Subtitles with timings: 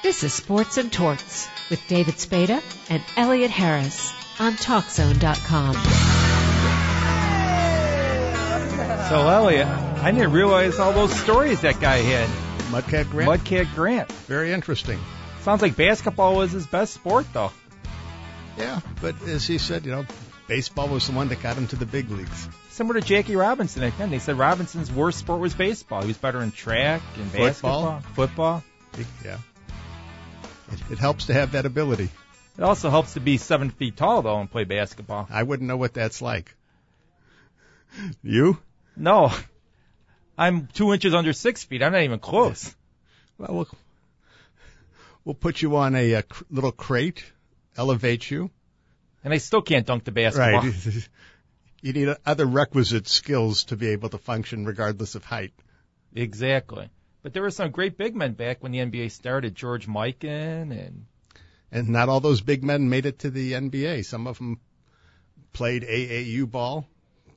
[0.00, 5.74] This is Sports and Torts with David Spada and Elliot Harris on TalkZone.com.
[9.08, 12.28] So, Elliot, I didn't realize all those stories that guy had.
[12.70, 13.28] Mudcat Grant.
[13.28, 14.12] Mudcat Grant.
[14.28, 15.00] Very interesting.
[15.40, 17.50] Sounds like basketball was his best sport, though.
[18.56, 20.06] Yeah, but as he said, you know,
[20.46, 22.48] baseball was the one that got him to the big leagues.
[22.68, 24.10] Similar to Jackie Robinson again.
[24.10, 26.02] They said Robinson's worst sport was baseball.
[26.02, 28.62] He was better in track and basketball, football.
[28.92, 29.08] football.
[29.24, 29.38] Yeah.
[30.72, 32.10] It, it helps to have that ability.
[32.56, 35.28] It also helps to be seven feet tall though and play basketball.
[35.30, 36.54] I wouldn't know what that's like.
[38.22, 38.58] You?
[38.96, 39.32] No,
[40.36, 41.82] I'm two inches under six feet.
[41.82, 42.74] I'm not even close.
[43.38, 43.68] Well, we'll,
[45.24, 47.24] we'll put you on a, a cr- little crate,
[47.76, 48.50] elevate you.
[49.24, 50.62] And I still can't dunk the basketball.
[50.62, 51.08] Right.
[51.82, 55.52] you need other requisite skills to be able to function regardless of height.
[56.14, 56.88] Exactly.
[57.28, 59.54] But there were some great big men back when the NBA started.
[59.54, 61.04] George Mikan and
[61.70, 64.06] And not all those big men made it to the NBA.
[64.06, 64.60] Some of them
[65.52, 66.88] played AAU ball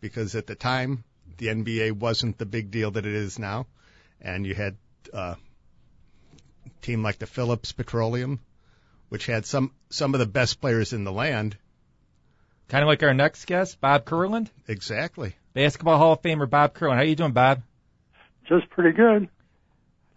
[0.00, 1.02] because at the time
[1.38, 3.66] the NBA wasn't the big deal that it is now.
[4.20, 4.76] And you had
[5.12, 8.38] uh, a team like the Phillips Petroleum,
[9.08, 11.56] which had some some of the best players in the land.
[12.68, 15.34] kind of like our next guest, Bob Kurland, Exactly.
[15.52, 16.94] basketball Hall of Famer Bob Kurland.
[16.94, 17.62] How are you doing, Bob?
[18.48, 19.28] Just pretty good.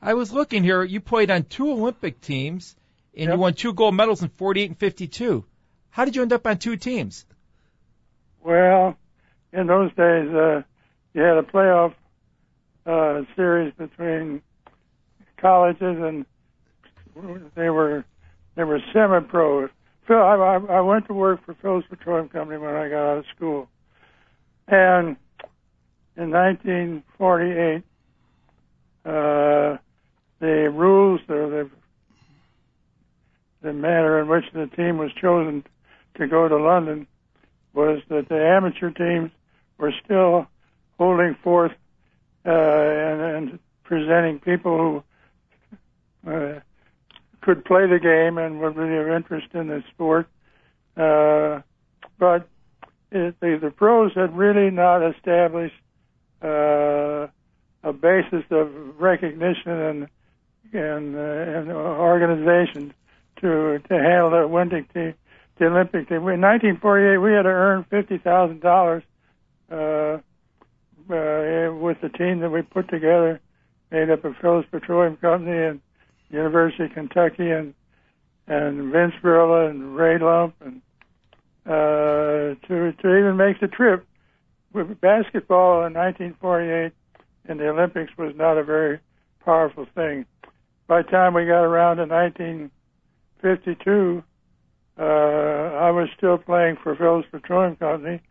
[0.03, 0.83] I was looking here.
[0.83, 2.75] You played on two Olympic teams,
[3.15, 3.33] and Yep.
[3.33, 5.45] you won two gold medals in 48 and 52.
[5.91, 7.25] How did you end up on two teams?
[8.43, 8.97] Well,
[9.53, 10.63] in those days, uh,
[11.13, 11.93] you had a playoff
[12.85, 14.41] uh, series between
[15.37, 16.25] colleges, and
[17.55, 18.03] they were
[18.55, 19.69] they were semi-pro.
[20.05, 23.25] Phil, I, I went to work for Phillips Petroleum Company when I got out of
[23.35, 23.69] school,
[24.67, 25.15] and
[26.17, 27.83] in 1948,
[29.05, 29.77] uh,
[30.44, 31.69] the rules or the
[33.61, 35.63] the manner in which the team was chosen
[36.16, 37.08] to go to London
[37.73, 39.31] was that the amateur teams
[39.77, 40.45] were still
[40.98, 41.71] holding forth
[42.45, 45.02] uh, and, and presenting people
[46.26, 46.60] who uh,
[47.39, 50.27] could play the game and would be of interest in the sport.
[50.98, 51.61] Uh,
[52.20, 52.49] but
[53.14, 55.80] it, the, the pros had really not established
[56.42, 57.27] uh,
[57.81, 60.08] a basis of recognition and
[60.73, 62.94] and, uh, and organization
[63.42, 65.14] to to handle the Olympic team,
[65.58, 66.17] the Olympic team.
[66.17, 69.04] In 1948, we had to earn fifty thousand dollars
[69.72, 70.17] uh,
[71.10, 73.39] uh, with the team that we put together,
[73.92, 75.82] made up of Phillips Petroleum Company and
[76.30, 77.73] University of Kentucky and
[78.48, 80.82] and Vince Boryla and Ray Lumpp and
[81.66, 84.05] uh, to to even make the trip.
[84.73, 86.92] With basketball in 1948
[87.48, 89.00] in the Olympics was not a very
[89.45, 90.26] powerful thing.
[90.88, 94.23] By the time we got around to 1952,
[94.99, 98.21] uh, I was still playing for Phillips Petroleum Company,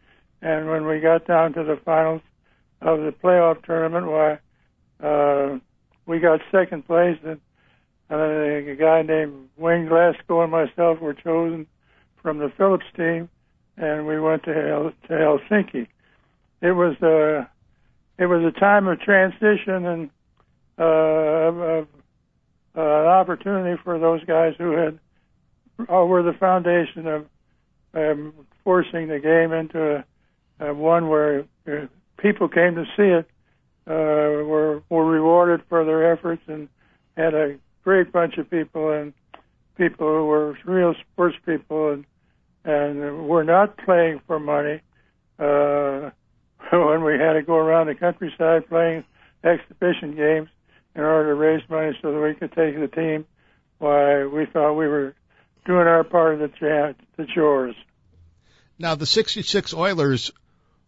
[0.43, 2.23] and when we got down to the finals
[2.81, 4.39] of the playoff tournament, why
[5.03, 5.59] uh,
[6.07, 7.41] we got second place, and
[8.11, 11.67] uh, a guy named Wayne Glasgow and myself were chosen
[12.23, 13.29] from the Phillips team,
[13.77, 15.89] and we went to Hel- to Helsinki.
[16.61, 17.47] It was uh,
[18.19, 20.11] it was a time of transition and
[20.79, 21.89] uh, of, of
[22.75, 24.99] an opportunity for those guys who had
[25.81, 27.27] uh, were the foundation of
[27.95, 28.33] um,
[28.65, 30.05] forcing the game into
[30.61, 31.87] a, a one where uh,
[32.19, 33.27] people came to see it,
[33.87, 36.69] uh, were were rewarded for their efforts, and
[37.17, 39.13] had a great bunch of people and
[39.77, 42.05] people who were real sports people and
[42.65, 44.81] and were not playing for money.
[45.39, 46.11] Uh,
[46.73, 49.05] when we had to go around the countryside playing
[49.45, 50.49] exhibition games
[50.95, 53.25] in order to raise money so that we could take the team,
[53.79, 55.15] why we thought we were
[55.65, 57.75] doing our part of the, the chores.
[58.79, 60.33] Now, the 66 Oilers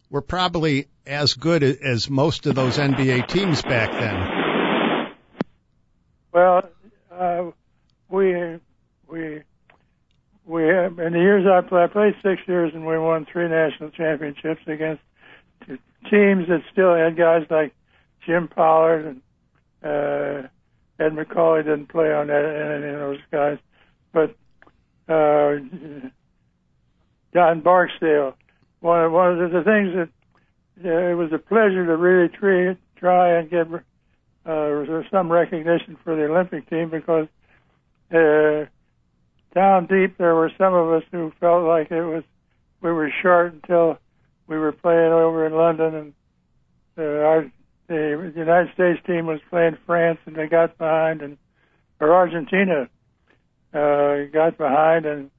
[0.09, 5.13] were probably as good as most of those NBA teams back then.
[6.31, 6.69] Well,
[7.11, 7.51] uh,
[8.09, 8.59] we
[9.07, 9.41] we
[10.45, 13.47] we have, in the years I played, I played six years and we won three
[13.47, 15.01] national championships against
[16.09, 17.73] teams that still had guys like
[18.25, 19.21] Jim Pollard and
[19.85, 20.47] uh,
[20.99, 23.57] Ed Macauley didn't play on that any of those guys,
[24.11, 24.35] but
[25.07, 25.55] uh,
[27.33, 28.35] Don Barksdale.
[28.79, 30.09] One of, one of the things that
[30.83, 33.67] uh, it was a pleasure to really try, try and get
[34.45, 37.27] uh, some recognition for the Olympic team because
[38.13, 38.65] uh,
[39.53, 42.23] down deep there were some of us who felt like it was
[42.81, 43.97] we were short until
[44.47, 46.13] we were playing over in London and
[46.97, 47.51] uh, our
[47.87, 51.37] the United States team was playing France and they got behind and
[51.99, 52.89] or Argentina
[53.73, 55.31] uh, got behind, and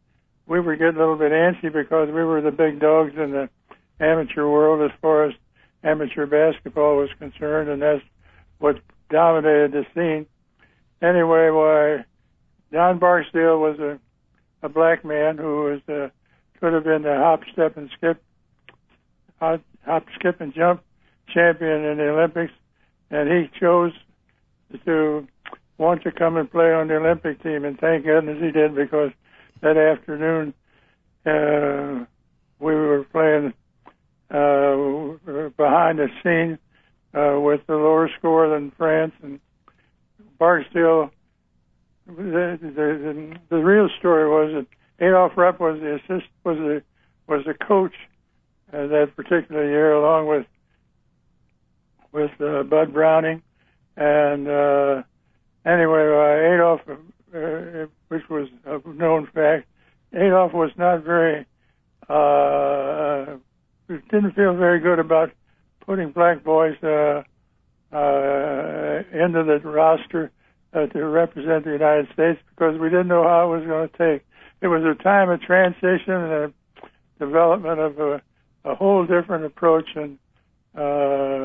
[0.47, 3.49] we were getting a little bit antsy because we were the big dogs in the
[4.01, 5.35] amateur world as far as
[5.83, 8.03] amateur basketball was concerned, and that's
[8.59, 8.77] what
[9.11, 10.27] dominated the scene.
[11.03, 12.05] Anyway, why
[12.73, 13.99] Don Barksdale was a
[14.63, 16.09] a black man who was uh,
[16.59, 18.23] could have been the hop, step, and skip,
[19.39, 20.83] hop, hop, skip, and jump
[21.28, 22.52] champion in the Olympics,
[23.11, 23.93] and he chose
[24.84, 25.26] to
[25.78, 29.11] want to come and play on the Olympic team, and thank goodness he did because
[29.61, 30.55] that afternoon
[31.25, 32.05] uh,
[32.58, 33.52] we were playing
[34.31, 36.58] uh, behind the scene
[37.14, 39.40] uh, with the lower score than France, and
[40.38, 41.11] Barksdale.
[42.06, 46.82] The, the, the, real story was that Adolph Rupp was the assist was the
[47.26, 47.94] was the coach
[48.73, 50.46] uh, that particular year, along with
[52.17, 53.43] with uh, Bud Browning,
[53.97, 55.03] and uh,
[55.67, 59.67] anyway, uh, Adolph, uh, which was a known fact,
[60.15, 61.45] Adolph was not very
[62.09, 63.37] uh,
[63.89, 65.31] didn't feel very good about
[65.85, 67.23] putting black boys uh,
[67.93, 70.31] uh, into the roster
[70.73, 73.97] uh, to represent the United States because we didn't know how it was going to
[73.97, 74.27] take.
[74.62, 76.53] It was a time of transition and a
[77.19, 78.23] development of a,
[78.65, 80.19] a whole different approach and
[80.77, 81.36] uh, uh,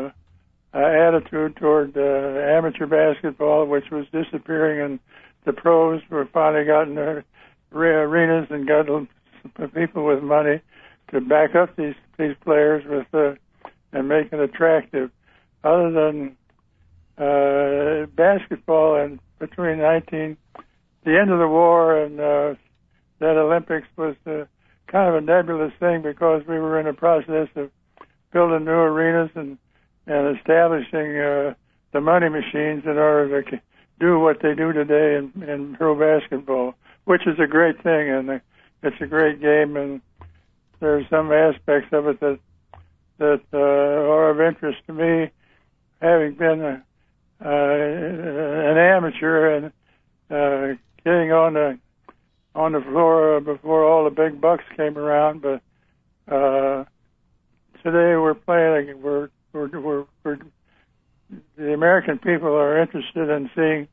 [1.15, 4.99] attitude toward amateur basketball, which was disappearing, and
[5.45, 7.25] the pros were finally gotten their
[7.73, 8.87] arenas and got
[9.73, 10.61] people with money
[11.11, 13.35] to back up these these players with uh,
[13.91, 15.09] and make it attractive.
[15.63, 16.37] Other than
[17.17, 20.37] uh, basketball, and between 19
[21.03, 22.53] the end of the war and uh,
[23.19, 24.45] that Olympics was uh,
[24.87, 27.71] kind of a nebulous thing because we were in the process of
[28.31, 29.57] building new arenas and
[30.07, 31.53] and establishing uh,
[31.93, 33.61] the money machines in order to
[33.99, 36.75] do what they do today in, in pro basketball,
[37.05, 38.41] which is a great thing and
[38.83, 40.01] it's a great game and
[40.79, 42.39] there's some aspects of it that
[43.19, 45.29] that uh, are of interest to me,
[46.01, 46.83] having been a,
[47.45, 49.65] uh, an amateur and
[50.31, 50.75] uh,
[51.05, 51.77] getting on the
[52.55, 55.43] on the floor before all the big bucks came around.
[55.43, 55.61] But
[56.33, 56.85] uh,
[57.83, 58.99] today we're playing.
[59.03, 60.37] We're we're, we're, we're
[61.55, 63.87] the American people are interested in seeing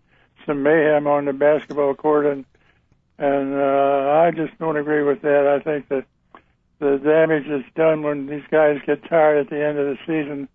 [0.46, 2.44] some mayhem on the basketball court, and
[3.18, 5.46] and uh, I just don't agree with that.
[5.46, 6.04] I think that
[6.78, 10.48] the damage is done when these guys get tired at the end of the season,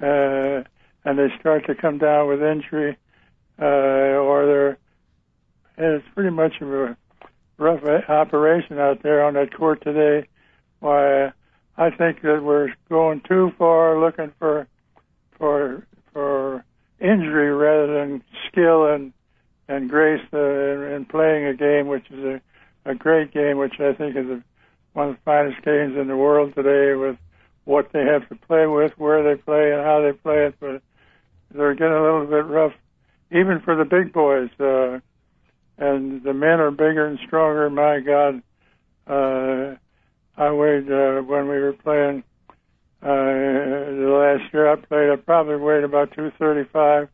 [0.00, 0.64] uh,
[1.04, 2.96] and they start to come down with injury,
[3.60, 4.78] uh, or they're.
[5.80, 6.96] It's pretty much a
[7.58, 10.26] rough operation out there on that court today.
[10.80, 11.32] Why,
[11.76, 14.66] I think that we're going too far looking for
[15.38, 15.87] for for
[17.00, 19.12] injury rather than skill and
[19.68, 23.78] and grace uh, in, in playing a game, which is a, a great game, which
[23.78, 24.42] I think is a,
[24.94, 27.18] one of the finest games in the world today with
[27.64, 30.54] what they have to play with, where they play, and how they play it.
[30.58, 30.80] But
[31.50, 32.72] they're getting a little bit rough,
[33.30, 34.48] even for the big boys.
[34.58, 35.00] Uh,
[35.76, 37.68] and the men are bigger and stronger.
[37.70, 38.42] My God,
[39.06, 39.76] uh,
[40.36, 42.24] I weighed uh, when we were playing
[43.02, 45.10] uh, the last year I played.
[45.10, 47.08] I probably weighed about 235.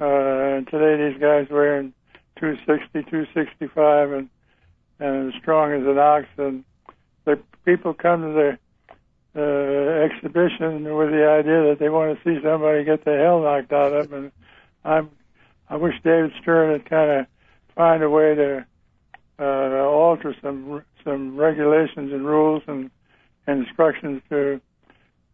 [0.00, 1.92] Uh, and today these guys weigh
[2.36, 4.28] 260, 265, and
[5.00, 6.26] and as strong as an ox.
[6.36, 6.64] And
[7.24, 8.58] the people come to the
[9.36, 13.72] uh, exhibition with the idea that they want to see somebody get the hell knocked
[13.72, 14.24] out of them.
[14.24, 14.32] And
[14.84, 15.10] I'm,
[15.68, 17.26] I wish David Stern had kind of
[17.74, 18.66] find a way to
[19.38, 22.90] uh, alter some some regulations and rules and,
[23.46, 24.60] and instructions to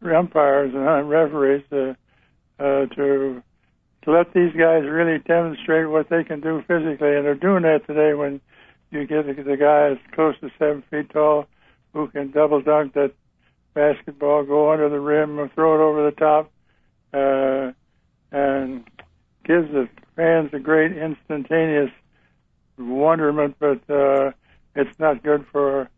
[0.03, 1.97] umpires and referees to
[2.59, 3.43] uh, to
[4.03, 7.87] to let these guys really demonstrate what they can do physically, and they're doing that
[7.87, 8.15] today.
[8.15, 8.41] When
[8.91, 11.47] you get the, the guys close to seven feet tall
[11.93, 13.13] who can double dunk that
[13.75, 16.51] basketball, go under the rim, or throw it over the top,
[17.13, 17.73] uh,
[18.33, 18.85] and
[19.45, 21.91] gives the fans a great instantaneous
[22.79, 24.33] wonderment, but uh,
[24.75, 25.89] it's not good for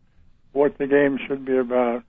[0.51, 2.03] what the game should be about.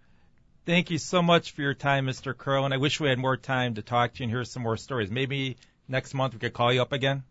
[0.67, 2.37] Thank you so much for your time, Mr.
[2.37, 4.63] Curl, and I wish we had more time to talk to you and hear some
[4.63, 5.11] more stories.
[5.11, 7.23] Maybe next month we could call you up again.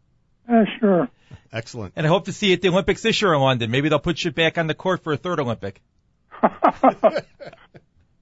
[0.48, 1.10] Uh, sure.
[1.52, 1.94] Excellent.
[1.96, 3.72] And I hope to see you at the Olympics this year in London.
[3.72, 5.82] Maybe they'll put you back on the court for a third Olympic.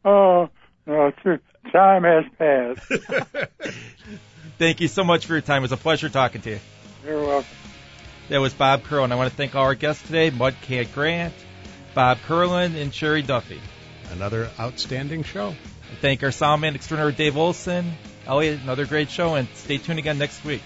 [0.06, 0.50] oh,
[0.86, 1.12] no,
[1.74, 2.90] time has passed.
[4.58, 5.58] Thank you so much for your time.
[5.58, 6.60] It was a pleasure talking to you.
[7.06, 7.50] You're welcome.
[8.30, 9.12] That was Bob Kurland.
[9.12, 11.34] I want to thank all our guests today, Mudcat Grant,
[11.94, 13.60] Bob Kurland, and Sherry Duffy.
[14.12, 15.56] Another outstanding show.
[16.02, 17.94] Thank our sound man extraordinaire Dave Olson.
[18.28, 20.62] Elliot, another great show, and stay tuned again next week.